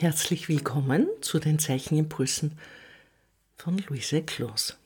Herzlich 0.00 0.48
willkommen 0.48 1.08
zu 1.22 1.40
den 1.40 1.58
Zeichenimpulsen 1.58 2.56
von 3.56 3.78
Luise 3.88 4.22
Kloos. 4.22 4.76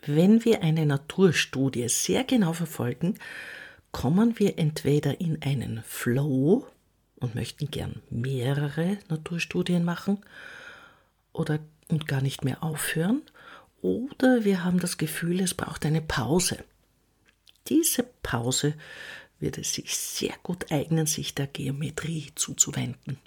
Wenn 0.00 0.46
wir 0.46 0.62
eine 0.62 0.86
Naturstudie 0.86 1.86
sehr 1.90 2.24
genau 2.24 2.54
verfolgen, 2.54 3.18
kommen 3.92 4.38
wir 4.38 4.58
entweder 4.58 5.20
in 5.20 5.42
einen 5.42 5.82
Flow 5.86 6.66
und 7.16 7.34
möchten 7.34 7.70
gern 7.70 8.00
mehrere 8.08 8.96
Naturstudien 9.10 9.84
machen 9.84 10.24
oder 11.34 11.58
und 11.88 12.08
gar 12.08 12.22
nicht 12.22 12.46
mehr 12.46 12.62
aufhören, 12.62 13.20
oder 13.82 14.42
wir 14.46 14.64
haben 14.64 14.80
das 14.80 14.96
Gefühl, 14.96 15.38
es 15.40 15.52
braucht 15.52 15.84
eine 15.84 16.00
Pause. 16.00 16.64
Diese 17.68 18.04
Pause 18.22 18.72
würde 19.38 19.62
sich 19.64 19.98
sehr 19.98 20.34
gut 20.42 20.72
eignen, 20.72 21.04
sich 21.04 21.34
der 21.34 21.46
Geometrie 21.46 22.32
zuzuwenden. 22.36 23.18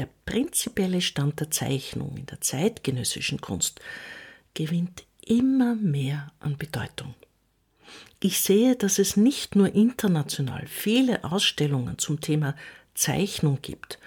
Der 0.00 0.08
prinzipielle 0.24 1.02
Stand 1.02 1.40
der 1.40 1.50
Zeichnung 1.50 2.16
in 2.16 2.24
der 2.24 2.40
zeitgenössischen 2.40 3.42
Kunst 3.42 3.82
gewinnt 4.54 5.04
immer 5.26 5.74
mehr 5.74 6.32
an 6.40 6.56
Bedeutung. 6.56 7.14
Ich 8.18 8.40
sehe, 8.40 8.76
dass 8.76 8.98
es 8.98 9.18
nicht 9.18 9.56
nur 9.56 9.74
international 9.74 10.66
viele 10.66 11.22
Ausstellungen 11.22 11.98
zum 11.98 12.18
Thema 12.18 12.56
Zeichnung 12.94 13.58
gibt, 13.60 13.98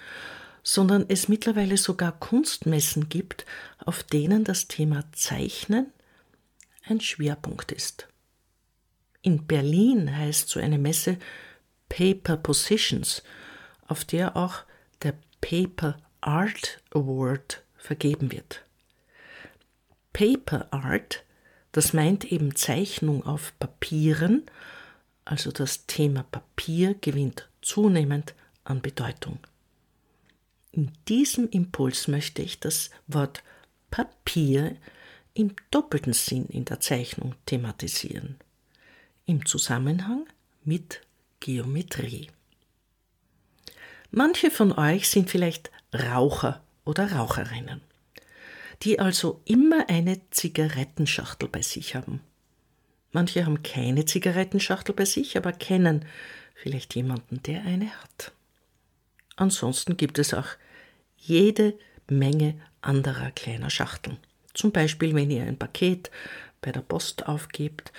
sondern 0.64 1.04
es 1.06 1.28
mittlerweile 1.28 1.76
sogar 1.76 2.10
Kunstmessen 2.10 3.08
gibt, 3.08 3.46
auf 3.78 4.02
denen 4.02 4.42
das 4.42 4.66
Thema 4.66 5.04
Zeichnen 5.12 5.92
ein 6.88 7.00
Schwerpunkt 7.00 7.70
ist. 7.70 8.08
In 9.22 9.46
Berlin 9.46 10.16
heißt 10.16 10.48
so 10.48 10.58
eine 10.58 10.78
Messe 10.78 11.18
Paper 11.88 12.36
Positions, 12.36 13.22
auf 13.86 14.04
der 14.04 14.36
auch 14.36 14.64
der 15.04 15.14
Paper 15.44 15.98
Art 16.22 16.80
Award 16.94 17.62
vergeben 17.76 18.32
wird. 18.32 18.64
Paper 20.14 20.72
Art, 20.72 21.22
das 21.72 21.92
meint 21.92 22.24
eben 22.24 22.56
Zeichnung 22.56 23.26
auf 23.26 23.52
Papieren, 23.58 24.44
also 25.26 25.52
das 25.52 25.86
Thema 25.86 26.22
Papier 26.22 26.94
gewinnt 26.94 27.50
zunehmend 27.60 28.34
an 28.64 28.80
Bedeutung. 28.80 29.38
In 30.72 30.92
diesem 31.08 31.50
Impuls 31.50 32.08
möchte 32.08 32.40
ich 32.40 32.58
das 32.58 32.88
Wort 33.06 33.42
Papier 33.90 34.76
im 35.34 35.54
doppelten 35.70 36.14
Sinn 36.14 36.46
in 36.46 36.64
der 36.64 36.80
Zeichnung 36.80 37.34
thematisieren, 37.44 38.36
im 39.26 39.44
Zusammenhang 39.44 40.26
mit 40.64 41.02
Geometrie. 41.40 42.30
Manche 44.16 44.52
von 44.52 44.70
euch 44.70 45.08
sind 45.08 45.28
vielleicht 45.28 45.72
Raucher 45.92 46.62
oder 46.84 47.10
Raucherinnen, 47.10 47.80
die 48.82 49.00
also 49.00 49.40
immer 49.44 49.88
eine 49.88 50.20
Zigarettenschachtel 50.30 51.48
bei 51.48 51.62
sich 51.62 51.96
haben. 51.96 52.20
Manche 53.10 53.44
haben 53.44 53.64
keine 53.64 54.04
Zigarettenschachtel 54.04 54.94
bei 54.94 55.04
sich, 55.04 55.36
aber 55.36 55.50
kennen 55.50 56.04
vielleicht 56.54 56.94
jemanden, 56.94 57.42
der 57.42 57.62
eine 57.62 57.90
hat. 57.90 58.30
Ansonsten 59.34 59.96
gibt 59.96 60.20
es 60.20 60.32
auch 60.32 60.46
jede 61.16 61.76
Menge 62.08 62.54
anderer 62.82 63.32
kleiner 63.32 63.70
Schachteln. 63.70 64.18
Zum 64.52 64.70
Beispiel, 64.70 65.12
wenn 65.16 65.32
ihr 65.32 65.42
ein 65.42 65.58
Paket 65.58 66.12
bei 66.60 66.70
der 66.70 66.82
Post 66.82 67.26
aufgebt, 67.26 67.92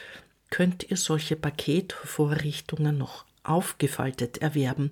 könnt 0.49 0.89
ihr 0.89 0.95
solche 0.95 1.35
Paketvorrichtungen 1.35 2.97
noch 2.97 3.25
aufgefaltet 3.43 4.37
erwerben 4.37 4.91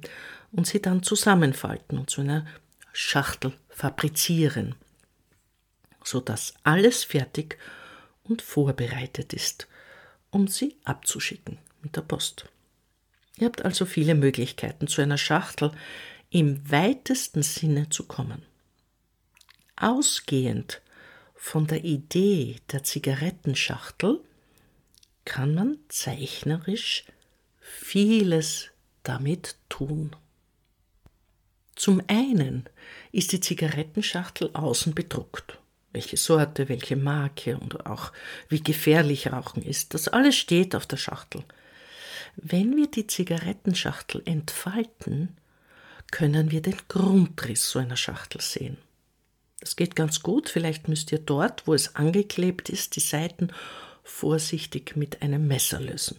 und 0.53 0.67
sie 0.67 0.81
dann 0.81 1.03
zusammenfalten 1.03 1.97
und 1.97 2.09
zu 2.09 2.21
einer 2.21 2.45
Schachtel 2.93 3.53
fabrizieren, 3.69 4.75
sodass 6.03 6.53
alles 6.63 7.03
fertig 7.03 7.57
und 8.23 8.41
vorbereitet 8.41 9.33
ist, 9.33 9.67
um 10.29 10.47
sie 10.47 10.77
abzuschicken 10.83 11.57
mit 11.81 11.95
der 11.95 12.01
Post. 12.01 12.49
Ihr 13.37 13.47
habt 13.47 13.65
also 13.65 13.85
viele 13.85 14.15
Möglichkeiten, 14.15 14.87
zu 14.87 15.01
einer 15.01 15.17
Schachtel 15.17 15.71
im 16.29 16.69
weitesten 16.71 17.43
Sinne 17.43 17.89
zu 17.89 18.05
kommen. 18.05 18.43
Ausgehend 19.75 20.81
von 21.35 21.67
der 21.67 21.83
Idee 21.83 22.57
der 22.71 22.83
Zigarettenschachtel 22.83 24.21
kann 25.25 25.55
man 25.55 25.77
zeichnerisch 25.89 27.05
vieles 27.59 28.69
damit 29.03 29.57
tun. 29.69 30.15
Zum 31.83 32.01
einen 32.07 32.63
ist 33.11 33.33
die 33.33 33.41
Zigarettenschachtel 33.41 34.51
außen 34.53 34.95
bedruckt. 34.95 35.59
Welche 35.91 36.15
Sorte, 36.15 36.69
welche 36.69 36.95
Marke 36.95 37.57
und 37.57 37.85
auch 37.85 38.13
wie 38.47 38.63
gefährlich 38.63 39.33
Rauchen 39.33 39.61
ist, 39.61 39.93
das 39.93 40.07
alles 40.07 40.37
steht 40.37 40.75
auf 40.75 40.85
der 40.85 40.95
Schachtel. 40.95 41.43
Wenn 42.37 42.77
wir 42.77 42.87
die 42.87 43.05
Zigarettenschachtel 43.05 44.21
entfalten, 44.23 45.35
können 46.09 46.51
wir 46.51 46.61
den 46.61 46.77
Grundriss 46.87 47.69
so 47.69 47.79
einer 47.79 47.97
Schachtel 47.97 48.39
sehen. 48.39 48.77
Das 49.59 49.75
geht 49.75 49.97
ganz 49.97 50.21
gut, 50.21 50.47
vielleicht 50.47 50.87
müsst 50.87 51.11
ihr 51.11 51.19
dort, 51.19 51.67
wo 51.67 51.73
es 51.73 51.97
angeklebt 51.97 52.69
ist, 52.69 52.95
die 52.95 53.01
Seiten 53.01 53.49
vorsichtig 54.05 54.95
mit 54.95 55.21
einem 55.21 55.49
Messer 55.49 55.81
lösen. 55.81 56.15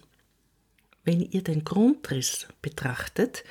Wenn 1.04 1.22
ihr 1.22 1.42
den 1.42 1.64
Grundriss 1.64 2.48
betrachtet, 2.60 3.44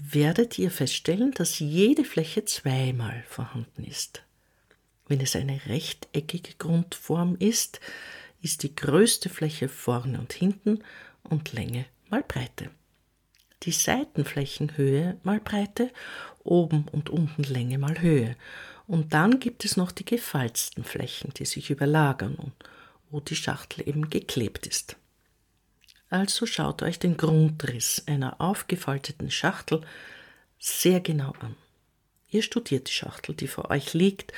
werdet 0.00 0.58
ihr 0.58 0.70
feststellen, 0.70 1.32
dass 1.32 1.58
jede 1.58 2.04
Fläche 2.04 2.44
zweimal 2.44 3.24
vorhanden 3.28 3.84
ist. 3.84 4.22
Wenn 5.08 5.20
es 5.20 5.34
eine 5.34 5.60
rechteckige 5.66 6.54
Grundform 6.58 7.36
ist, 7.38 7.80
ist 8.40 8.62
die 8.62 8.74
größte 8.74 9.28
Fläche 9.28 9.68
vorne 9.68 10.18
und 10.18 10.32
hinten 10.32 10.84
und 11.24 11.52
Länge 11.52 11.86
mal 12.10 12.22
Breite. 12.22 12.70
Die 13.64 13.72
Seitenflächenhöhe 13.72 15.18
mal 15.24 15.40
Breite, 15.40 15.90
oben 16.44 16.86
und 16.92 17.10
unten 17.10 17.42
Länge 17.42 17.78
mal 17.78 18.00
Höhe. 18.00 18.36
Und 18.86 19.12
dann 19.12 19.40
gibt 19.40 19.64
es 19.64 19.76
noch 19.76 19.90
die 19.90 20.04
gefalzten 20.04 20.84
Flächen, 20.84 21.32
die 21.34 21.44
sich 21.44 21.70
überlagern 21.70 22.36
und 22.36 22.52
wo 23.10 23.20
die 23.20 23.36
Schachtel 23.36 23.88
eben 23.88 24.10
geklebt 24.10 24.66
ist. 24.66 24.96
Also 26.10 26.46
schaut 26.46 26.82
euch 26.82 26.98
den 26.98 27.16
Grundriss 27.16 28.02
einer 28.06 28.40
aufgefalteten 28.40 29.30
Schachtel 29.30 29.82
sehr 30.58 31.00
genau 31.00 31.32
an. 31.40 31.54
Ihr 32.30 32.42
studiert 32.42 32.88
die 32.88 32.92
Schachtel, 32.92 33.34
die 33.34 33.48
vor 33.48 33.70
euch 33.70 33.94
liegt, 33.94 34.32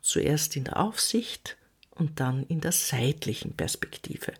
zuerst 0.00 0.56
in 0.56 0.64
der 0.64 0.78
Aufsicht 0.78 1.56
und 1.90 2.20
dann 2.20 2.44
in 2.44 2.60
der 2.60 2.72
seitlichen 2.72 3.56
Perspektive, 3.56 4.34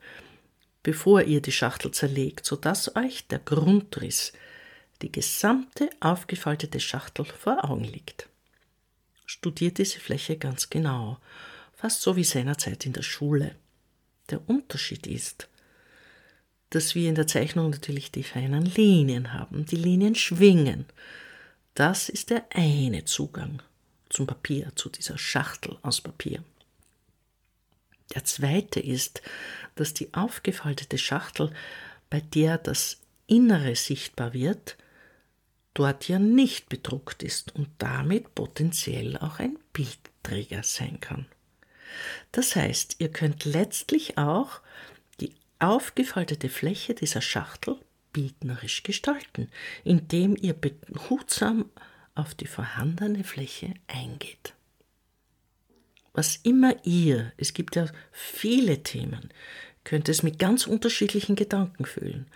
bevor 0.83 1.23
ihr 1.23 1.41
die 1.41 1.53
Schachtel 1.53 1.91
zerlegt, 1.91 2.47
sodass 2.47 2.95
euch 2.95 3.27
der 3.27 3.41
Grundriss, 3.41 4.33
die 5.03 5.13
gesamte 5.13 5.91
aufgefaltete 6.01 6.81
Schachtel 6.81 7.25
vor 7.25 7.65
Augen 7.65 7.85
liegt. 7.85 8.29
Studiert 9.25 9.79
diese 9.79 9.99
Fläche 9.99 10.37
ganz 10.37 10.71
genau, 10.71 11.19
fast 11.75 12.01
so 12.01 12.17
wie 12.17 12.25
seinerzeit 12.25 12.87
in 12.87 12.93
der 12.93 13.03
Schule. 13.03 13.57
Der 14.31 14.49
Unterschied 14.49 15.07
ist, 15.07 15.49
dass 16.71 16.95
wir 16.95 17.09
in 17.09 17.15
der 17.15 17.27
Zeichnung 17.27 17.71
natürlich 17.71 18.11
die 18.11 18.23
feinen 18.23 18.65
Linien 18.65 19.33
haben. 19.33 19.67
Die 19.67 19.77
Linien 19.77 20.15
schwingen. 20.15 20.87
Das 21.75 22.09
ist 22.09 22.31
der 22.31 22.45
eine 22.55 23.05
Zugang 23.05 23.63
zum 24.09 24.27
Papier, 24.27 24.73
zu 24.75 24.89
dieser 24.89 25.19
Schachtel 25.19 25.79
aus 25.83 26.01
Papier. 26.01 26.43
Der 28.15 28.25
zweite 28.25 28.81
ist, 28.81 29.23
dass 29.75 29.95
die 29.95 30.15
aufgefaltete 30.15 30.99
Schachtel, 30.99 31.51
bei 32.09 32.21
der 32.21 32.59
das 32.59 32.99
Innere 33.27 33.75
sichtbar 33.75 34.33
wird, 34.33 34.77
dort 35.75 36.09
ja 36.09 36.19
nicht 36.19 36.69
bedruckt 36.69 37.23
ist 37.23 37.55
und 37.55 37.69
damit 37.79 38.35
potenziell 38.35 39.17
auch 39.19 39.39
ein 39.39 39.59
Bildträger 39.73 40.63
sein 40.63 41.01
kann. 41.01 41.27
Das 42.33 42.57
heißt, 42.57 42.97
ihr 42.99 43.11
könnt 43.11 43.45
letztlich 43.45 44.19
auch 44.19 44.61
aufgefaltete 45.59 46.49
Fläche 46.49 46.95
dieser 46.95 47.21
Schachtel 47.21 47.79
bildnerisch 48.13 48.83
gestalten, 48.83 49.49
indem 49.85 50.37
ihr 50.41 50.55
behutsam 50.55 51.71
auf 52.15 52.35
die 52.35 52.47
vorhandene 52.47 53.25
Fläche 53.25 53.75
eingeht. 53.89 54.55
Was 56.15 56.37
immer 56.37 56.75
ihr, 56.85 57.33
es 57.37 57.53
gibt 57.53 57.77
ja 57.77 57.87
viele 58.11 58.83
Themen, 58.83 59.29
könnt 59.85 60.09
es 60.09 60.23
mit 60.23 60.39
ganz 60.39 60.67
unterschiedlichen 60.67 61.37
Gedanken 61.37 61.85
füllen. 61.85 62.27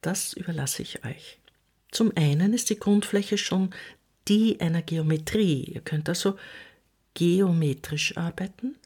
Das 0.00 0.32
überlasse 0.32 0.82
ich 0.82 1.04
euch. 1.04 1.38
Zum 1.90 2.12
einen 2.16 2.52
ist 2.52 2.70
die 2.70 2.78
Grundfläche 2.78 3.36
schon 3.36 3.74
die 4.28 4.60
einer 4.60 4.82
Geometrie. 4.82 5.64
Ihr 5.64 5.80
könnt 5.80 6.08
also 6.08 6.38
geometrisch 7.14 8.16
arbeiten, 8.16 8.76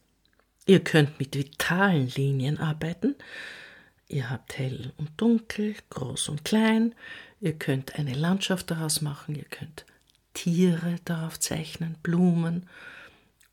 Ihr 0.68 0.84
könnt 0.84 1.18
mit 1.18 1.34
vitalen 1.34 2.08
Linien 2.08 2.58
arbeiten. 2.58 3.16
Ihr 4.06 4.28
habt 4.28 4.58
hell 4.58 4.92
und 4.98 5.10
dunkel, 5.16 5.74
groß 5.88 6.28
und 6.28 6.44
klein. 6.44 6.94
Ihr 7.40 7.54
könnt 7.54 7.94
eine 7.94 8.12
Landschaft 8.12 8.70
daraus 8.70 9.00
machen. 9.00 9.34
Ihr 9.34 9.46
könnt 9.46 9.86
Tiere 10.34 10.96
darauf 11.06 11.40
zeichnen, 11.40 11.96
Blumen 12.02 12.68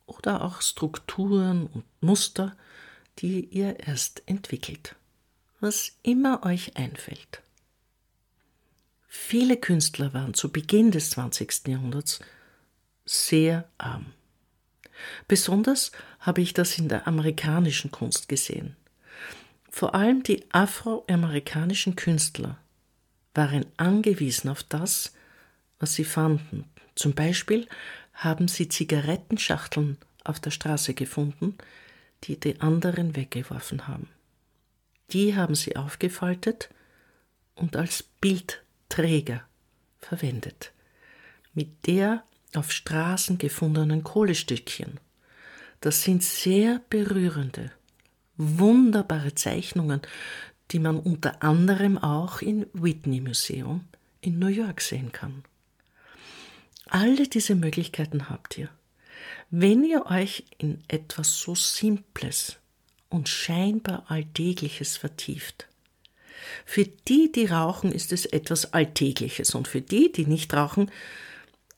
oder 0.05 0.43
auch 0.43 0.61
Strukturen 0.61 1.67
und 1.67 1.85
Muster, 2.01 2.57
die 3.19 3.45
ihr 3.45 3.79
erst 3.79 4.21
entwickelt. 4.25 4.97
Was 5.61 5.93
immer 6.03 6.45
euch 6.45 6.75
einfällt. 6.75 7.41
Viele 9.07 9.55
Künstler 9.55 10.13
waren 10.13 10.33
zu 10.33 10.51
Beginn 10.51 10.91
des 10.91 11.11
20. 11.11 11.69
Jahrhunderts 11.69 12.19
sehr 13.05 13.69
arm. 13.77 14.07
Besonders 15.27 15.91
habe 16.25 16.41
ich 16.41 16.53
das 16.53 16.77
in 16.79 16.89
der 16.89 17.07
amerikanischen 17.07 17.91
Kunst 17.91 18.27
gesehen. 18.27 18.75
Vor 19.69 19.93
allem 19.93 20.23
die 20.23 20.43
afroamerikanischen 20.51 21.95
Künstler 21.95 22.57
waren 23.33 23.65
angewiesen 23.77 24.49
auf 24.49 24.63
das, 24.63 25.13
was 25.79 25.93
sie 25.93 26.05
fanden. 26.05 26.63
Zum 26.95 27.13
Beispiel 27.13 27.67
haben 28.13 28.47
sie 28.47 28.69
Zigarettenschachteln 28.69 29.97
auf 30.23 30.39
der 30.39 30.51
Straße 30.51 30.93
gefunden, 30.93 31.57
die 32.23 32.39
die 32.39 32.59
anderen 32.61 33.15
weggeworfen 33.15 33.87
haben. 33.87 34.07
Die 35.11 35.35
haben 35.35 35.53
sie 35.53 35.75
aufgefaltet 35.75 36.69
und 37.53 37.75
als 37.75 38.01
Bildträger 38.01 39.43
verwendet. 39.99 40.71
Mit 41.53 41.85
der 41.85 42.23
auf 42.55 42.71
Straßen 42.71 43.37
gefundenen 43.37 44.03
Kohlestückchen. 44.03 44.99
Das 45.81 46.03
sind 46.03 46.23
sehr 46.23 46.81
berührende, 46.89 47.71
wunderbare 48.37 49.35
Zeichnungen, 49.35 50.01
die 50.71 50.79
man 50.79 50.99
unter 50.99 51.43
anderem 51.43 51.97
auch 51.97 52.41
im 52.41 52.65
Whitney 52.73 53.21
Museum 53.21 53.85
in 54.21 54.39
New 54.39 54.47
York 54.47 54.81
sehen 54.81 55.11
kann. 55.11 55.43
Alle 56.87 57.27
diese 57.27 57.55
Möglichkeiten 57.55 58.29
habt 58.29 58.57
ihr. 58.57 58.69
Wenn 59.51 59.83
ihr 59.83 60.07
euch 60.07 60.45
in 60.57 60.83
etwas 60.87 61.39
so 61.39 61.55
Simples 61.55 62.57
und 63.09 63.29
scheinbar 63.29 64.05
Alltägliches 64.09 64.97
vertieft. 64.97 65.67
Für 66.65 66.85
die, 66.85 67.31
die 67.31 67.45
rauchen, 67.45 67.91
ist 67.91 68.11
es 68.11 68.25
etwas 68.25 68.73
Alltägliches 68.73 69.55
und 69.55 69.67
für 69.67 69.81
die, 69.81 70.11
die 70.11 70.25
nicht 70.25 70.53
rauchen, 70.53 70.91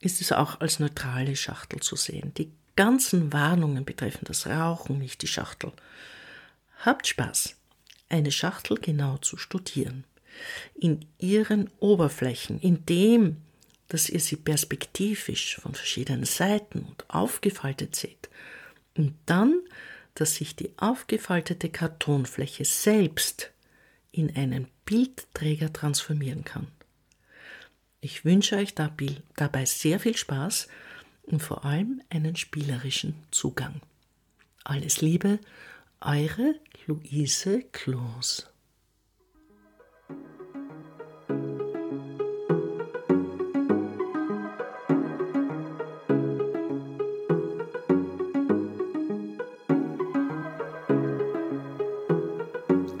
ist 0.00 0.20
es 0.20 0.32
auch 0.32 0.60
als 0.60 0.78
neutrale 0.78 1.36
Schachtel 1.36 1.80
zu 1.80 1.96
sehen. 1.96 2.32
Die 2.34 2.50
ganzen 2.78 3.32
Warnungen 3.32 3.84
betreffen 3.84 4.24
das 4.24 4.46
Rauchen, 4.46 5.00
nicht 5.00 5.20
die 5.22 5.26
Schachtel. 5.26 5.72
Habt 6.84 7.08
Spaß, 7.08 7.56
eine 8.08 8.30
Schachtel 8.30 8.78
genau 8.78 9.16
zu 9.16 9.36
studieren. 9.36 10.04
In 10.78 11.04
ihren 11.18 11.70
Oberflächen, 11.80 12.60
in 12.60 12.86
dem, 12.86 13.38
dass 13.88 14.08
ihr 14.08 14.20
sie 14.20 14.36
perspektivisch 14.36 15.56
von 15.56 15.74
verschiedenen 15.74 16.24
Seiten 16.24 16.82
und 16.82 17.04
aufgefaltet 17.10 17.96
seht. 17.96 18.28
Und 18.96 19.16
dann, 19.26 19.60
dass 20.14 20.36
sich 20.36 20.54
die 20.54 20.70
aufgefaltete 20.76 21.70
Kartonfläche 21.70 22.64
selbst 22.64 23.50
in 24.12 24.36
einen 24.36 24.68
Bildträger 24.84 25.72
transformieren 25.72 26.44
kann. 26.44 26.68
Ich 28.00 28.24
wünsche 28.24 28.54
euch 28.54 28.76
dabei 28.76 29.64
sehr 29.64 29.98
viel 29.98 30.16
Spaß 30.16 30.68
und 31.30 31.40
vor 31.40 31.64
allem 31.64 32.00
einen 32.10 32.36
spielerischen 32.36 33.14
Zugang. 33.30 33.80
Alles 34.64 35.00
Liebe, 35.00 35.38
eure 36.00 36.54
Luise 36.86 37.62
Kloos. 37.72 38.48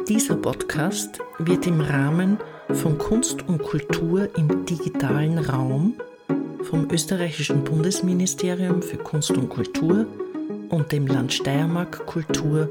Dieser 0.08 0.36
Podcast 0.36 1.20
wird 1.38 1.66
im 1.66 1.80
Rahmen 1.82 2.38
von 2.72 2.96
Kunst 2.96 3.46
und 3.46 3.62
Kultur 3.62 4.34
im 4.36 4.64
digitalen 4.64 5.38
Raum 5.38 6.00
vom 6.62 6.90
österreichischen 6.90 7.64
Bundesministerium 7.64 8.82
für 8.82 8.98
Kunst 8.98 9.30
und 9.30 9.48
Kultur 9.48 10.06
und 10.68 10.92
dem 10.92 11.06
Land 11.06 11.32
Steiermark 11.32 12.06
Kultur 12.06 12.68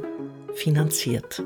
finanziert. 0.54 1.44